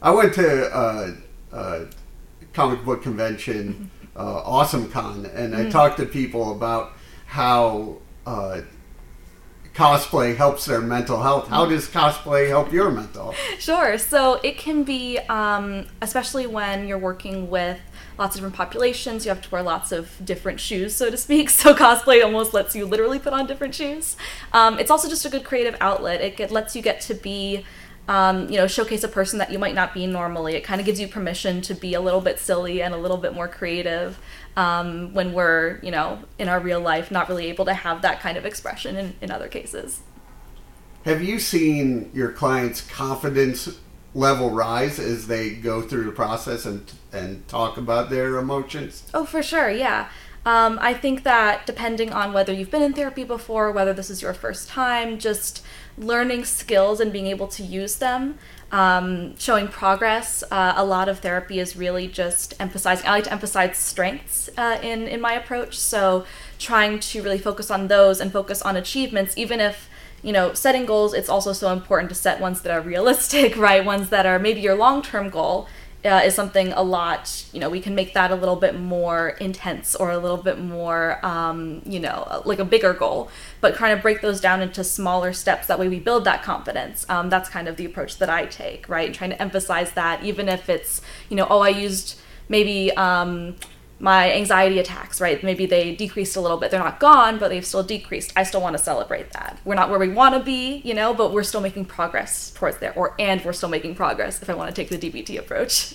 I 0.01 0.13
went 0.13 0.33
to 0.35 0.71
a, 0.73 1.17
a 1.53 1.87
comic 2.53 2.85
book 2.85 3.03
convention, 3.03 3.91
uh, 4.15 4.43
Awesome 4.45 4.89
Con, 4.93 5.27
and 5.27 5.57
I 5.57 5.63
mm-hmm. 5.63 5.71
talked 5.71 5.97
to 5.97 6.07
people 6.07 6.53
about 6.53 6.93
how 7.27 7.97
uh, 8.27 8.61
cosplay 9.75 10.37
helps 10.37 10.67
their 10.67 10.81
mental 10.81 11.21
health. 11.21 11.49
How 11.49 11.67
does 11.67 11.89
cosplay 11.89 12.49
help 12.49 12.73
your 12.73 12.91
mental 12.91 13.33
health? 13.33 13.61
Sure. 13.61 13.99
So 13.99 14.41
it 14.45 14.57
can 14.57 14.85
be, 14.85 15.19
um, 15.29 15.87
especially 16.01 16.47
when 16.47 16.87
you're 16.87 16.99
working 16.99 17.51
with 17.51 17.81
lots 18.17 18.37
of 18.37 18.41
different 18.41 18.55
populations, 18.55 19.25
you 19.25 19.31
have 19.31 19.43
to 19.43 19.51
wear 19.51 19.63
lots 19.63 19.91
of 19.91 20.11
different 20.25 20.61
shoes, 20.61 20.95
so 20.95 21.11
to 21.11 21.17
speak. 21.17 21.51
So 21.65 21.75
cosplay 21.75 22.23
almost 22.23 22.53
lets 22.53 22.77
you 22.77 22.85
literally 22.85 23.19
put 23.19 23.33
on 23.33 23.47
different 23.47 23.75
shoes. 23.75 24.17
Um, 24.53 24.79
it's 24.79 24.91
also 24.91 25.09
just 25.09 25.25
a 25.25 25.31
good 25.31 25.45
creative 25.45 25.77
outlet. 25.81 26.21
It, 26.21 26.39
it 26.39 26.51
lets 26.51 26.77
you 26.77 26.83
get 26.83 27.01
to 27.03 27.15
be 27.15 27.65
um, 28.07 28.51
you 28.51 28.59
know, 28.59 28.67
showcase 28.67 29.03
a 29.03 29.09
person 29.09 29.39
that 29.39 29.51
you 29.51 29.59
might 29.59 29.75
not 29.75 29.95
be 29.95 30.07
normally. 30.07 30.55
It 30.55 30.63
kind 30.63 30.81
of 30.81 30.87
gives 30.87 31.01
you 31.01 31.09
permission 31.09 31.63
to 31.63 31.75
be 31.75 31.95
a 31.95 32.01
little 32.01 32.21
bit 32.21 32.39
silly 32.39 32.83
and 32.83 32.93
a 32.93 32.99
little 32.99 33.17
bit 33.17 33.33
more 33.33 33.49
creative 33.49 34.19
um, 34.57 35.13
when 35.15 35.33
we're, 35.33 35.79
you 35.83 35.91
know, 35.91 36.21
in 36.39 36.49
our 36.49 36.61
real 36.61 36.81
life, 36.81 37.11
not 37.11 37.29
really 37.29 37.47
able 37.47 37.65
to 37.65 37.75
have 37.75 38.03
that 38.03 38.21
kind 38.21 38.37
of 38.37 38.45
expression 38.45 38.97
in, 38.97 39.15
in 39.21 39.31
other 39.31 39.49
cases. 39.49 40.01
Have 41.05 41.23
you 41.23 41.39
seen 41.39 42.11
your 42.15 42.33
clients' 42.33 42.81
confidence 42.81 43.79
level 44.15 44.51
rise 44.51 44.99
as 44.99 45.27
they 45.27 45.51
go 45.51 45.83
through 45.83 46.05
the 46.05 46.13
process 46.13 46.65
and 46.65 46.93
and 47.13 47.47
talk 47.49 47.77
about 47.77 48.11
their 48.11 48.37
emotions? 48.39 49.09
Oh, 49.13 49.25
for 49.25 49.43
sure, 49.43 49.71
yeah. 49.71 50.09
Um, 50.47 50.79
I 50.81 50.93
think 50.93 51.23
that 51.23 51.67
depending 51.67 52.13
on 52.13 52.33
whether 52.33 52.53
you've 52.53 52.71
been 52.71 52.83
in 52.83 52.93
therapy 52.93 53.25
before, 53.25 53.73
whether 53.73 53.93
this 53.95 54.11
is 54.11 54.21
your 54.21 54.35
first 54.35 54.69
time, 54.69 55.19
just 55.19 55.65
learning 55.97 56.45
skills 56.45 57.01
and 57.01 57.13
being 57.13 57.27
able 57.29 57.49
to 57.49 57.63
use 57.63 57.97
them, 57.97 58.39
um, 58.73 59.37
showing 59.39 59.69
progress. 59.69 60.43
Uh, 60.51 60.75
a 60.77 60.85
lot 60.85 61.09
of 61.09 61.21
therapy 61.21 61.59
is 61.59 61.77
really 61.77 62.09
just 62.09 62.55
emphasizing. 62.61 63.07
I 63.07 63.11
like 63.11 63.25
to 63.25 63.33
emphasize 63.33 63.77
strengths 63.77 64.51
uh, 64.57 64.79
in 64.83 65.07
in 65.07 65.21
my 65.21 65.35
approach. 65.35 65.79
So 65.79 66.25
trying 66.59 66.99
to 67.01 67.23
really 67.23 67.39
focus 67.39 67.71
on 67.71 67.89
those 67.89 68.21
and 68.21 68.33
focus 68.33 68.63
on 68.63 68.77
achievements, 68.77 69.37
even 69.37 69.61
if 69.61 69.89
you 70.23 70.33
know 70.33 70.55
setting 70.55 70.87
goals. 70.87 71.15
It's 71.15 71.29
also 71.29 71.53
so 71.53 71.73
important 71.73 72.09
to 72.11 72.15
set 72.15 72.41
ones 72.41 72.63
that 72.63 72.73
are 72.73 72.81
realistic, 72.81 73.57
right? 73.69 73.85
Ones 73.85 74.09
that 74.11 74.27
are 74.27 74.39
maybe 74.39 74.61
your 74.61 74.75
long 74.75 75.03
term 75.03 75.31
goal 75.31 75.69
uh, 76.05 76.21
is 76.25 76.35
something 76.35 76.73
a 76.73 76.83
lot, 76.83 77.47
you 77.53 77.61
know, 77.61 77.71
we 77.71 77.81
can 77.81 77.95
make 77.95 78.13
that 78.13 78.31
a 78.31 78.35
little 78.35 78.57
bit 78.57 78.79
more 78.79 79.31
intense 79.41 79.95
or 79.95 80.11
a 80.11 80.19
little 80.19 80.37
bit 80.37 80.61
more, 80.61 81.25
um, 81.25 81.81
you 81.87 81.99
know, 81.99 82.43
like 82.45 82.59
a 82.59 82.65
bigger 82.65 82.93
goal, 82.93 83.31
but 83.61 83.75
kind 83.75 83.93
of 83.93 84.03
break 84.03 84.21
those 84.21 84.41
down 84.41 84.61
into 84.61 84.85
smaller 84.85 85.33
steps. 85.33 85.67
That 85.67 85.79
way 85.79 85.89
we 85.89 85.99
build 85.99 86.25
that 86.25 86.43
confidence. 86.43 87.07
Um, 87.09 87.31
that's 87.31 87.49
kind 87.49 87.69
of 87.69 87.77
the 87.77 87.87
approach 87.87 88.19
that 88.19 88.29
I 88.29 88.45
take, 88.47 88.89
right? 88.89 89.07
And 89.07 89.15
trying 89.15 89.31
to 89.31 89.41
emphasize 89.41 89.93
that 89.93 90.23
even 90.23 90.49
if 90.49 90.69
it's, 90.69 91.01
you 91.31 91.37
know, 91.37 91.47
oh, 91.49 91.61
I 91.61 91.71
used 91.71 92.21
maybe, 92.49 92.93
um, 92.93 93.57
my 94.01 94.33
anxiety 94.33 94.79
attacks, 94.79 95.21
right? 95.21 95.43
Maybe 95.43 95.67
they 95.67 95.95
decreased 95.95 96.37
a 96.37 96.41
little 96.41 96.57
bit. 96.57 96.71
They're 96.71 96.81
not 96.81 97.01
gone, 97.01 97.39
but 97.39 97.49
they've 97.49 97.65
still 97.65 97.83
decreased. 97.83 98.33
I 98.37 98.43
still 98.43 98.61
want 98.61 98.77
to 98.77 98.83
celebrate 98.83 99.33
that. 99.33 99.59
We're 99.65 99.77
not 99.77 99.89
where 99.89 99.99
we 99.99 100.09
want 100.09 100.35
to 100.35 100.41
be, 100.41 100.83
you 100.85 100.95
know, 100.95 101.15
but 101.15 101.33
we're 101.33 101.45
still 101.45 101.61
making 101.61 101.87
progress 101.87 102.51
towards 102.51 102.79
there. 102.79 102.93
Or 102.95 103.15
and 103.19 103.45
we're 103.45 103.53
still 103.53 103.69
making 103.69 103.95
progress 103.95 104.43
if 104.43 104.51
I 104.51 104.55
want 104.55 104.75
to 104.75 104.85
take 104.85 104.89
the 104.89 104.99
DBT 104.99 105.39
approach. 105.39 105.95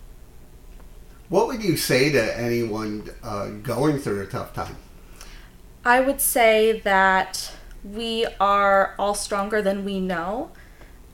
what 1.28 1.46
would 1.46 1.62
you 1.62 1.76
say 1.76 2.10
to 2.10 2.38
anyone 2.38 3.08
uh, 3.22 3.48
going 3.48 3.98
through 3.98 4.22
a 4.22 4.26
tough 4.26 4.52
time? 4.52 4.76
I 5.84 6.00
would 6.00 6.20
say 6.20 6.80
that 6.80 7.52
we 7.84 8.26
are 8.40 8.94
all 8.98 9.14
stronger 9.14 9.60
than 9.62 9.84
we 9.84 10.00
know, 10.00 10.50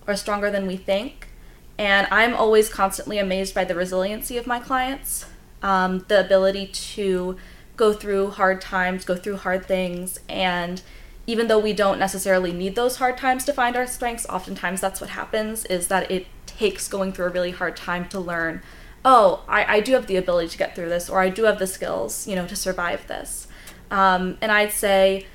or 0.06 0.16
stronger 0.16 0.50
than 0.50 0.66
we 0.66 0.76
think. 0.76 1.28
And 1.76 2.06
I'm 2.10 2.34
always 2.34 2.68
constantly 2.68 3.18
amazed 3.18 3.54
by 3.54 3.64
the 3.64 3.74
resiliency 3.74 4.36
of 4.36 4.46
my 4.46 4.60
clients 4.60 5.26
um, 5.62 6.04
the 6.08 6.20
ability 6.20 6.66
to 6.68 7.36
go 7.76 7.92
through 7.92 8.30
hard 8.30 8.60
times, 8.60 9.04
go 9.04 9.16
through 9.16 9.36
hard 9.36 9.66
things, 9.66 10.20
and 10.28 10.82
even 11.26 11.48
though 11.48 11.58
we 11.58 11.72
don't 11.72 11.98
necessarily 11.98 12.52
need 12.52 12.74
those 12.74 12.96
hard 12.96 13.16
times 13.16 13.44
to 13.44 13.52
find 13.52 13.76
our 13.76 13.86
strengths, 13.86 14.26
oftentimes 14.28 14.80
that's 14.80 15.00
what 15.00 15.10
happens 15.10 15.64
is 15.66 15.88
that 15.88 16.10
it 16.10 16.26
takes 16.46 16.88
going 16.88 17.12
through 17.12 17.26
a 17.26 17.30
really 17.30 17.52
hard 17.52 17.76
time 17.76 18.08
to 18.08 18.18
learn, 18.18 18.62
oh, 19.04 19.44
I, 19.48 19.76
I 19.76 19.80
do 19.80 19.92
have 19.92 20.06
the 20.06 20.16
ability 20.16 20.48
to 20.48 20.58
get 20.58 20.74
through 20.74 20.88
this, 20.88 21.08
or 21.08 21.20
I 21.20 21.28
do 21.28 21.44
have 21.44 21.58
the 21.58 21.66
skills, 21.66 22.26
you 22.26 22.34
know, 22.34 22.46
to 22.46 22.56
survive 22.56 23.06
this. 23.06 23.46
Um, 23.90 24.38
and 24.40 24.50
I'd 24.52 24.72
say 24.72 25.26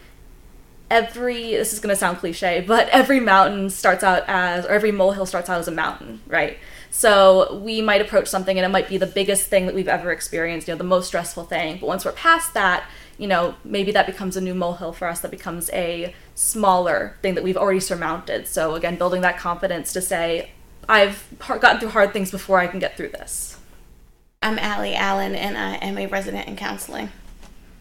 every 0.90 1.52
this 1.52 1.74
is 1.74 1.80
going 1.80 1.94
to 1.94 1.96
sound 1.96 2.18
cliche 2.18 2.64
but 2.66 2.88
every 2.90 3.20
mountain 3.20 3.70
starts 3.70 4.04
out 4.04 4.24
as 4.28 4.66
or 4.66 4.70
every 4.70 4.92
molehill 4.92 5.26
starts 5.26 5.50
out 5.50 5.60
as 5.60 5.68
a 5.68 5.72
mountain 5.72 6.22
right 6.28 6.58
so 6.96 7.58
we 7.58 7.82
might 7.82 8.00
approach 8.00 8.30
something 8.30 8.58
and 8.58 8.66
it 8.66 8.70
might 8.70 8.88
be 8.88 8.98
the 8.98 9.06
biggest 9.06 9.48
thing 9.48 9.66
that 9.66 9.76
we've 9.76 9.90
ever 9.90 10.14
experienced, 10.14 10.70
you 10.70 10.74
know, 10.74 10.78
the 10.78 10.86
most 10.86 11.08
stressful 11.08 11.44
thing. 11.44 11.78
But 11.78 11.88
once 11.88 12.06
we're 12.06 12.14
past 12.14 12.54
that, 12.54 12.86
you 13.18 13.28
know, 13.28 13.56
maybe 13.66 13.92
that 13.92 14.06
becomes 14.06 14.38
a 14.38 14.42
new 14.42 14.54
molehill 14.54 14.94
for 14.94 15.10
us 15.10 15.20
that 15.20 15.30
becomes 15.30 15.70
a 15.72 16.16
smaller 16.36 17.18
thing 17.22 17.36
that 17.36 17.44
we've 17.44 17.58
already 17.58 17.82
surmounted. 17.82 18.48
So 18.48 18.76
again, 18.76 18.96
building 18.96 19.20
that 19.22 19.38
confidence 19.38 19.92
to 19.92 20.00
say, 20.00 20.52
I've 20.88 21.28
gotten 21.40 21.82
through 21.82 21.90
hard 21.90 22.14
things 22.14 22.32
before 22.32 22.60
I 22.60 22.68
can 22.68 22.80
get 22.80 22.96
through 22.96 23.10
this. 23.10 23.60
I'm 24.42 24.58
Allie 24.58 24.96
Allen 24.96 25.36
and 25.36 25.58
I 25.58 25.76
am 25.76 25.98
a 25.98 26.08
resident 26.08 26.48
in 26.48 26.56
counseling. 26.56 27.10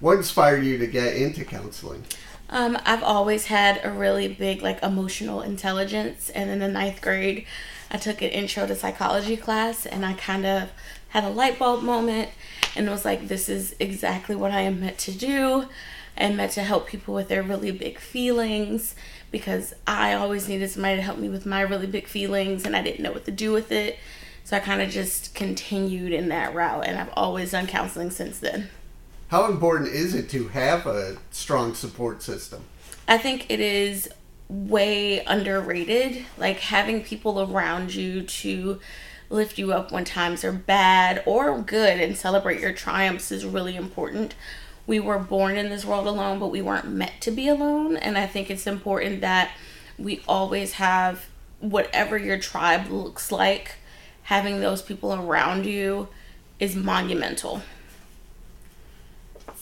What 0.01 0.17
inspired 0.17 0.65
you 0.65 0.77
to 0.79 0.89
get 0.89 1.15
into 1.15 1.45
counseling? 1.45 2.03
Um, 2.51 2.79
I've 2.85 3.03
always 3.03 3.47
had 3.47 3.81
a 3.85 3.91
really 3.91 4.29
big 4.29 4.63
like 4.63 4.83
emotional 4.83 5.41
intelligence 5.41 6.31
and 6.31 6.51
in 6.51 6.59
the 6.59 6.69
ninth 6.69 7.01
grade 7.01 7.47
I 7.91 7.97
took 7.97 8.23
an 8.23 8.29
intro 8.31 8.67
to 8.67 8.75
psychology 8.77 9.37
class 9.37 9.87
and 9.87 10.05
I 10.05 10.15
kind 10.15 10.45
of 10.47 10.71
had 11.09 11.25
a 11.25 11.31
light 11.31 11.59
bulb 11.59 11.83
moment 11.83 12.31
and 12.77 12.91
was 12.91 13.05
like, 13.05 13.29
this 13.29 13.49
is 13.49 13.75
exactly 13.79 14.35
what 14.35 14.51
I 14.51 14.63
am 14.63 14.81
meant 14.81 14.99
to 14.99 15.13
do. 15.13 15.69
and 16.17 16.37
meant 16.37 16.53
to 16.53 16.63
help 16.63 16.87
people 16.87 17.13
with 17.15 17.29
their 17.29 17.43
really 17.43 17.73
big 17.73 17.99
feelings 17.99 18.95
because 19.33 19.75
I 19.87 20.13
always 20.15 20.49
needed 20.49 20.71
somebody 20.71 20.97
to 20.97 21.03
help 21.03 21.19
me 21.19 21.29
with 21.29 21.45
my 21.45 21.61
really 21.63 21.89
big 21.89 22.07
feelings 22.07 22.65
and 22.65 22.77
I 22.77 22.83
didn't 22.83 23.03
know 23.03 23.11
what 23.13 23.25
to 23.25 23.33
do 23.33 23.53
with 23.53 23.73
it. 23.73 23.99
So 24.45 24.57
I 24.57 24.61
kind 24.61 24.81
of 24.81 24.91
just 24.91 25.35
continued 25.35 26.13
in 26.13 26.29
that 26.29 26.55
route 26.55 26.87
and 26.87 26.99
I've 26.99 27.13
always 27.15 27.51
done 27.51 27.67
counseling 27.67 28.11
since 28.11 28.39
then. 28.39 28.69
How 29.35 29.51
important 29.51 29.89
is 29.89 30.15
it 30.15 30.31
to 30.31 30.47
have 30.47 30.87
a 30.87 31.17
strong 31.33 31.75
support 31.75 32.23
system? 32.23 32.63
I 33.09 33.19
think 33.19 33.51
it 33.51 33.59
is 33.59 34.09
way 34.49 35.25
underrated. 35.25 36.25
Like 36.39 36.61
having 36.61 37.03
people 37.03 37.41
around 37.43 37.93
you 37.97 38.23
to 38.23 38.79
lift 39.31 39.59
you 39.59 39.73
up 39.73 39.91
when 39.91 40.05
times 40.05 40.45
are 40.45 40.53
bad 40.53 41.21
or 41.27 41.61
good 41.61 41.99
and 41.99 42.17
celebrate 42.17 42.61
your 42.61 42.73
triumphs 42.73 43.33
is 43.33 43.45
really 43.45 43.75
important. 43.75 44.37
We 44.87 45.01
were 45.01 45.19
born 45.19 45.57
in 45.57 45.69
this 45.69 45.85
world 45.85 46.07
alone, 46.07 46.39
but 46.39 46.53
we 46.53 46.63
weren't 46.63 46.87
meant 46.87 47.21
to 47.23 47.33
be 47.33 47.49
alone. 47.49 47.97
And 47.97 48.17
I 48.17 48.29
think 48.29 48.51
it's 48.51 48.69
important 48.69 49.21
that 49.23 49.51
we 49.99 50.23
always 50.29 50.75
have 50.75 51.27
whatever 51.59 52.17
your 52.17 52.39
tribe 52.39 52.89
looks 52.89 53.33
like, 53.33 53.79
having 54.23 54.61
those 54.61 54.81
people 54.81 55.13
around 55.13 55.67
you 55.67 56.07
is 56.61 56.77
monumental. 56.77 57.63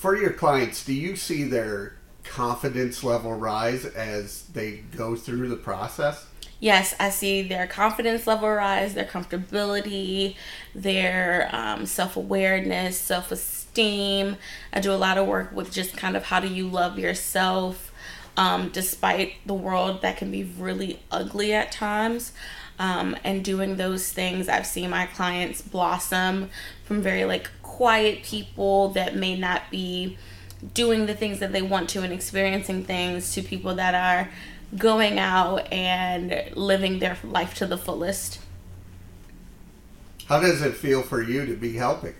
For 0.02 0.16
your 0.16 0.32
clients, 0.32 0.84
do 0.84 0.92
you 0.92 1.14
see 1.14 1.44
their 1.44 1.94
confidence 2.24 3.04
level 3.04 3.34
rise 3.34 3.84
as 3.84 4.42
they 4.46 4.78
go 4.96 5.14
through 5.14 5.48
the 5.48 5.54
process? 5.54 6.26
Yes, 6.58 6.92
I 6.98 7.10
see 7.10 7.42
their 7.42 7.68
confidence 7.68 8.26
level 8.26 8.50
rise, 8.50 8.94
their 8.94 9.04
comfortability, 9.04 10.34
their 10.74 11.48
um, 11.52 11.86
self 11.86 12.16
awareness, 12.16 12.98
self 12.98 13.30
esteem. 13.30 14.38
I 14.72 14.80
do 14.80 14.92
a 14.92 14.98
lot 14.98 15.18
of 15.18 15.28
work 15.28 15.52
with 15.52 15.70
just 15.70 15.96
kind 15.96 16.16
of 16.16 16.24
how 16.24 16.40
do 16.40 16.48
you 16.48 16.66
love 16.66 16.98
yourself, 16.98 17.92
um, 18.36 18.70
despite 18.70 19.34
the 19.46 19.54
world 19.54 20.02
that 20.02 20.16
can 20.16 20.32
be 20.32 20.42
really 20.42 20.98
ugly 21.12 21.52
at 21.52 21.70
times. 21.70 22.32
Um, 22.78 23.16
and 23.22 23.44
doing 23.44 23.76
those 23.76 24.10
things, 24.12 24.48
I've 24.48 24.66
seen 24.66 24.90
my 24.90 25.06
clients 25.06 25.62
blossom 25.62 26.50
from 26.84 27.00
very 27.00 27.24
like 27.24 27.48
quiet 27.62 28.22
people 28.22 28.88
that 28.90 29.14
may 29.14 29.38
not 29.38 29.70
be 29.70 30.18
doing 30.74 31.06
the 31.06 31.14
things 31.14 31.38
that 31.38 31.52
they 31.52 31.62
want 31.62 31.88
to 31.90 32.02
and 32.02 32.12
experiencing 32.12 32.84
things 32.84 33.34
to 33.34 33.42
people 33.42 33.74
that 33.76 33.94
are 33.94 34.30
going 34.76 35.18
out 35.18 35.72
and 35.72 36.50
living 36.54 36.98
their 36.98 37.16
life 37.22 37.54
to 37.54 37.66
the 37.66 37.78
fullest. 37.78 38.40
How 40.26 40.40
does 40.40 40.62
it 40.62 40.74
feel 40.74 41.02
for 41.02 41.22
you 41.22 41.44
to 41.46 41.54
be 41.54 41.74
helping? 41.74 42.14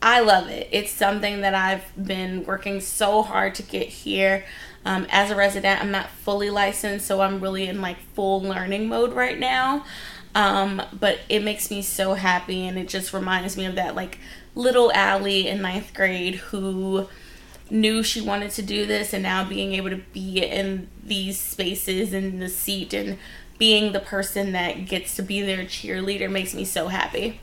I 0.00 0.20
love 0.20 0.48
it. 0.48 0.68
It's 0.70 0.92
something 0.92 1.40
that 1.40 1.54
I've 1.54 1.84
been 2.06 2.44
working 2.44 2.80
so 2.80 3.22
hard 3.22 3.54
to 3.56 3.62
get 3.62 3.88
here. 3.88 4.44
Um, 4.84 5.06
as 5.10 5.30
a 5.30 5.36
resident, 5.36 5.80
I'm 5.80 5.90
not 5.90 6.10
fully 6.10 6.50
licensed, 6.50 7.06
so 7.06 7.20
I'm 7.20 7.40
really 7.40 7.66
in 7.68 7.80
like 7.80 7.98
full 8.14 8.40
learning 8.40 8.88
mode 8.88 9.12
right 9.12 9.38
now. 9.38 9.84
Um, 10.34 10.82
but 10.92 11.18
it 11.28 11.42
makes 11.42 11.70
me 11.70 11.82
so 11.82 12.14
happy, 12.14 12.66
and 12.66 12.78
it 12.78 12.88
just 12.88 13.12
reminds 13.12 13.56
me 13.56 13.64
of 13.66 13.74
that 13.74 13.94
like 13.94 14.18
little 14.54 14.92
Allie 14.92 15.48
in 15.48 15.62
ninth 15.62 15.94
grade 15.94 16.36
who 16.36 17.08
knew 17.70 18.02
she 18.02 18.20
wanted 18.20 18.50
to 18.52 18.62
do 18.62 18.86
this 18.86 19.12
and 19.12 19.22
now 19.22 19.46
being 19.46 19.74
able 19.74 19.90
to 19.90 20.00
be 20.12 20.42
in 20.42 20.88
these 21.04 21.38
spaces 21.38 22.12
and 22.12 22.40
the 22.40 22.48
seat 22.48 22.94
and 22.94 23.18
being 23.58 23.92
the 23.92 24.00
person 24.00 24.52
that 24.52 24.86
gets 24.86 25.16
to 25.16 25.22
be 25.22 25.42
their 25.42 25.64
cheerleader 25.64 26.30
makes 26.30 26.54
me 26.54 26.64
so 26.64 26.88
happy. 26.88 27.40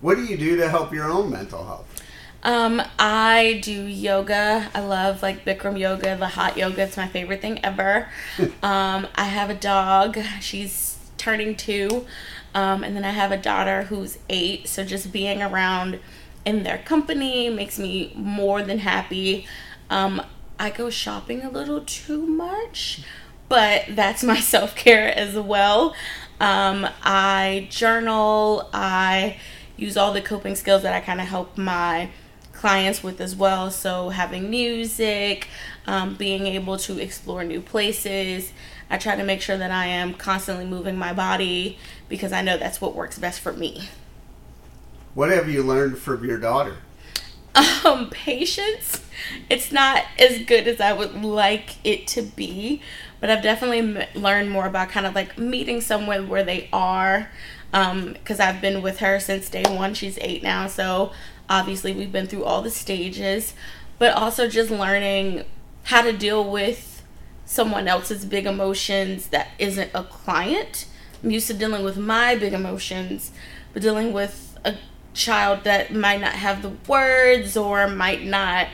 What 0.00 0.16
do 0.16 0.24
you 0.24 0.36
do 0.36 0.56
to 0.56 0.68
help 0.68 0.92
your 0.92 1.10
own 1.10 1.30
mental 1.30 1.64
health? 1.64 2.02
Um, 2.46 2.80
I 2.96 3.58
do 3.60 3.72
yoga. 3.72 4.70
I 4.72 4.80
love 4.80 5.20
like 5.20 5.44
Bikram 5.44 5.76
yoga, 5.76 6.16
the 6.16 6.28
hot 6.28 6.56
yoga. 6.56 6.82
It's 6.82 6.96
my 6.96 7.08
favorite 7.08 7.42
thing 7.42 7.58
ever. 7.64 8.08
um, 8.62 9.08
I 9.16 9.24
have 9.24 9.50
a 9.50 9.54
dog. 9.54 10.16
She's 10.40 10.96
turning 11.18 11.56
two. 11.56 12.06
Um, 12.54 12.84
and 12.84 12.94
then 12.94 13.04
I 13.04 13.10
have 13.10 13.32
a 13.32 13.36
daughter 13.36 13.82
who's 13.82 14.18
eight. 14.28 14.68
So 14.68 14.84
just 14.84 15.10
being 15.10 15.42
around 15.42 15.98
in 16.44 16.62
their 16.62 16.78
company 16.78 17.50
makes 17.50 17.80
me 17.80 18.12
more 18.14 18.62
than 18.62 18.78
happy. 18.78 19.48
Um, 19.90 20.22
I 20.56 20.70
go 20.70 20.88
shopping 20.88 21.42
a 21.42 21.50
little 21.50 21.80
too 21.80 22.24
much, 22.28 23.02
but 23.48 23.86
that's 23.88 24.22
my 24.22 24.38
self 24.40 24.76
care 24.76 25.08
as 25.08 25.34
well. 25.34 25.96
Um, 26.40 26.86
I 27.02 27.66
journal, 27.70 28.70
I 28.72 29.38
use 29.76 29.96
all 29.96 30.12
the 30.12 30.22
coping 30.22 30.54
skills 30.54 30.82
that 30.82 30.94
I 30.94 31.00
kind 31.00 31.20
of 31.20 31.26
help 31.26 31.58
my 31.58 32.10
clients 32.56 33.02
with 33.02 33.20
as 33.20 33.36
well. 33.36 33.70
So, 33.70 34.08
having 34.08 34.50
music, 34.50 35.48
um, 35.86 36.14
being 36.14 36.46
able 36.46 36.76
to 36.78 36.98
explore 36.98 37.44
new 37.44 37.60
places. 37.60 38.52
I 38.88 38.98
try 38.98 39.16
to 39.16 39.24
make 39.24 39.40
sure 39.40 39.56
that 39.56 39.70
I 39.70 39.86
am 39.86 40.14
constantly 40.14 40.64
moving 40.64 40.96
my 40.96 41.12
body 41.12 41.78
because 42.08 42.32
I 42.32 42.42
know 42.42 42.56
that's 42.56 42.80
what 42.80 42.94
works 42.94 43.18
best 43.18 43.40
for 43.40 43.52
me. 43.52 43.88
What 45.14 45.30
have 45.30 45.48
you 45.48 45.62
learned 45.62 45.98
from 45.98 46.24
your 46.24 46.38
daughter? 46.38 46.76
Um, 47.84 48.10
patience. 48.10 49.02
It's 49.48 49.72
not 49.72 50.04
as 50.18 50.40
good 50.40 50.68
as 50.68 50.80
I 50.80 50.92
would 50.92 51.22
like 51.22 51.76
it 51.84 52.06
to 52.08 52.22
be, 52.22 52.82
but 53.18 53.30
I've 53.30 53.42
definitely 53.42 53.78
m- 53.78 54.06
learned 54.14 54.50
more 54.50 54.66
about 54.66 54.90
kind 54.90 55.06
of 55.06 55.14
like 55.14 55.38
meeting 55.38 55.80
someone 55.80 56.28
where 56.28 56.44
they 56.44 56.68
are. 56.72 57.30
Because 57.76 58.40
um, 58.40 58.48
I've 58.48 58.62
been 58.62 58.80
with 58.80 59.00
her 59.00 59.20
since 59.20 59.50
day 59.50 59.64
one. 59.68 59.92
She's 59.92 60.18
eight 60.22 60.42
now, 60.42 60.66
so 60.66 61.12
obviously 61.46 61.92
we've 61.92 62.10
been 62.10 62.26
through 62.26 62.44
all 62.44 62.62
the 62.62 62.70
stages, 62.70 63.52
but 63.98 64.14
also 64.14 64.48
just 64.48 64.70
learning 64.70 65.44
how 65.82 66.00
to 66.00 66.12
deal 66.12 66.50
with 66.50 67.02
someone 67.44 67.86
else's 67.86 68.24
big 68.24 68.46
emotions 68.46 69.26
that 69.26 69.48
isn't 69.58 69.90
a 69.94 70.04
client. 70.04 70.86
I'm 71.22 71.30
used 71.30 71.48
to 71.48 71.54
dealing 71.54 71.84
with 71.84 71.98
my 71.98 72.34
big 72.34 72.54
emotions, 72.54 73.30
but 73.74 73.82
dealing 73.82 74.14
with 74.14 74.58
a 74.64 74.76
child 75.12 75.64
that 75.64 75.92
might 75.92 76.20
not 76.20 76.32
have 76.32 76.62
the 76.62 76.72
words 76.88 77.58
or 77.58 77.88
might 77.88 78.24
not 78.24 78.68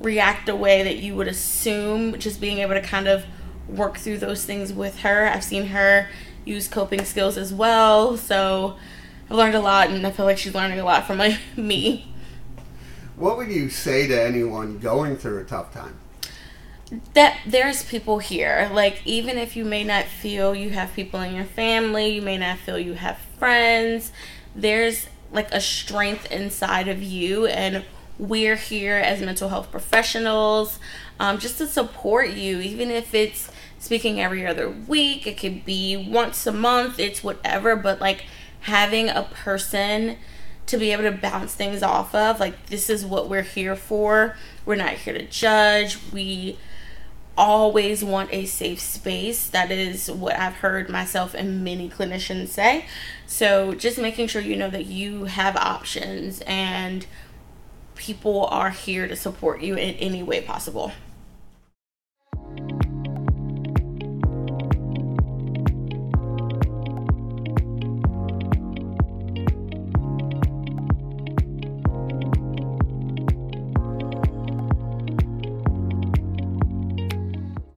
react 0.00 0.46
the 0.46 0.56
way 0.56 0.82
that 0.82 0.96
you 0.96 1.14
would 1.16 1.28
assume, 1.28 2.18
just 2.18 2.40
being 2.40 2.58
able 2.58 2.74
to 2.74 2.80
kind 2.80 3.08
of 3.08 3.26
work 3.68 3.98
through 3.98 4.16
those 4.16 4.46
things 4.46 4.72
with 4.72 5.00
her. 5.00 5.26
I've 5.26 5.44
seen 5.44 5.66
her 5.66 6.08
use 6.48 6.66
coping 6.66 7.04
skills 7.04 7.36
as 7.36 7.52
well, 7.52 8.16
so 8.16 8.76
I've 9.30 9.36
learned 9.36 9.54
a 9.54 9.60
lot, 9.60 9.90
and 9.90 10.06
I 10.06 10.10
feel 10.10 10.26
like 10.26 10.38
she's 10.38 10.54
learning 10.54 10.80
a 10.80 10.84
lot 10.84 11.06
from 11.06 11.18
like 11.18 11.38
me. 11.56 12.12
What 13.16 13.36
would 13.36 13.50
you 13.50 13.68
say 13.68 14.06
to 14.06 14.22
anyone 14.22 14.78
going 14.78 15.16
through 15.16 15.40
a 15.40 15.44
tough 15.44 15.74
time? 15.74 15.98
That 17.14 17.38
there's 17.46 17.84
people 17.84 18.18
here. 18.18 18.70
Like 18.72 19.02
even 19.04 19.36
if 19.36 19.56
you 19.56 19.64
may 19.64 19.84
not 19.84 20.06
feel 20.06 20.54
you 20.54 20.70
have 20.70 20.94
people 20.94 21.20
in 21.20 21.34
your 21.34 21.44
family, 21.44 22.08
you 22.08 22.22
may 22.22 22.38
not 22.38 22.58
feel 22.58 22.78
you 22.78 22.94
have 22.94 23.18
friends, 23.38 24.12
there's 24.54 25.08
like 25.32 25.52
a 25.52 25.60
strength 25.60 26.30
inside 26.32 26.88
of 26.88 27.02
you 27.02 27.46
and 27.46 27.84
we're 28.18 28.56
here 28.56 28.96
as 28.96 29.20
mental 29.20 29.48
health 29.48 29.70
professionals 29.70 30.78
um, 31.20 31.38
just 31.38 31.58
to 31.58 31.66
support 31.66 32.30
you 32.30 32.60
even 32.60 32.90
if 32.90 33.14
it's 33.14 33.50
speaking 33.78 34.20
every 34.20 34.46
other 34.46 34.68
week. 34.68 35.26
It 35.26 35.38
could 35.38 35.64
be 35.64 35.96
once 35.96 36.46
a 36.46 36.52
month. 36.52 36.98
It's 36.98 37.22
whatever. 37.22 37.76
But 37.76 38.00
like 38.00 38.24
having 38.60 39.08
a 39.08 39.22
person 39.22 40.16
to 40.66 40.76
be 40.76 40.92
able 40.92 41.04
to 41.04 41.12
bounce 41.12 41.54
things 41.54 41.82
off 41.82 42.14
of 42.14 42.38
like 42.38 42.66
this 42.66 42.90
is 42.90 43.04
what 43.04 43.28
we're 43.28 43.42
here 43.42 43.74
for. 43.74 44.36
We're 44.66 44.76
not 44.76 44.94
here 44.94 45.14
to 45.14 45.26
judge. 45.26 45.98
We 46.12 46.58
always 47.38 48.04
want 48.04 48.28
a 48.32 48.44
safe 48.44 48.80
space. 48.80 49.48
That 49.48 49.70
is 49.70 50.10
what 50.10 50.36
i've 50.36 50.54
heard 50.54 50.90
myself 50.90 51.34
and 51.34 51.64
many 51.64 51.88
clinicians 51.88 52.48
say. 52.48 52.86
So 53.26 53.74
just 53.74 53.98
making 53.98 54.26
sure 54.26 54.42
you 54.42 54.56
know 54.56 54.70
that 54.70 54.86
you 54.86 55.24
have 55.24 55.56
options 55.56 56.42
and 56.46 57.06
people 57.94 58.46
are 58.46 58.70
here 58.70 59.08
to 59.08 59.16
support 59.16 59.62
you 59.62 59.74
in 59.74 59.94
any 59.94 60.22
way 60.22 60.40
possible 60.40 60.92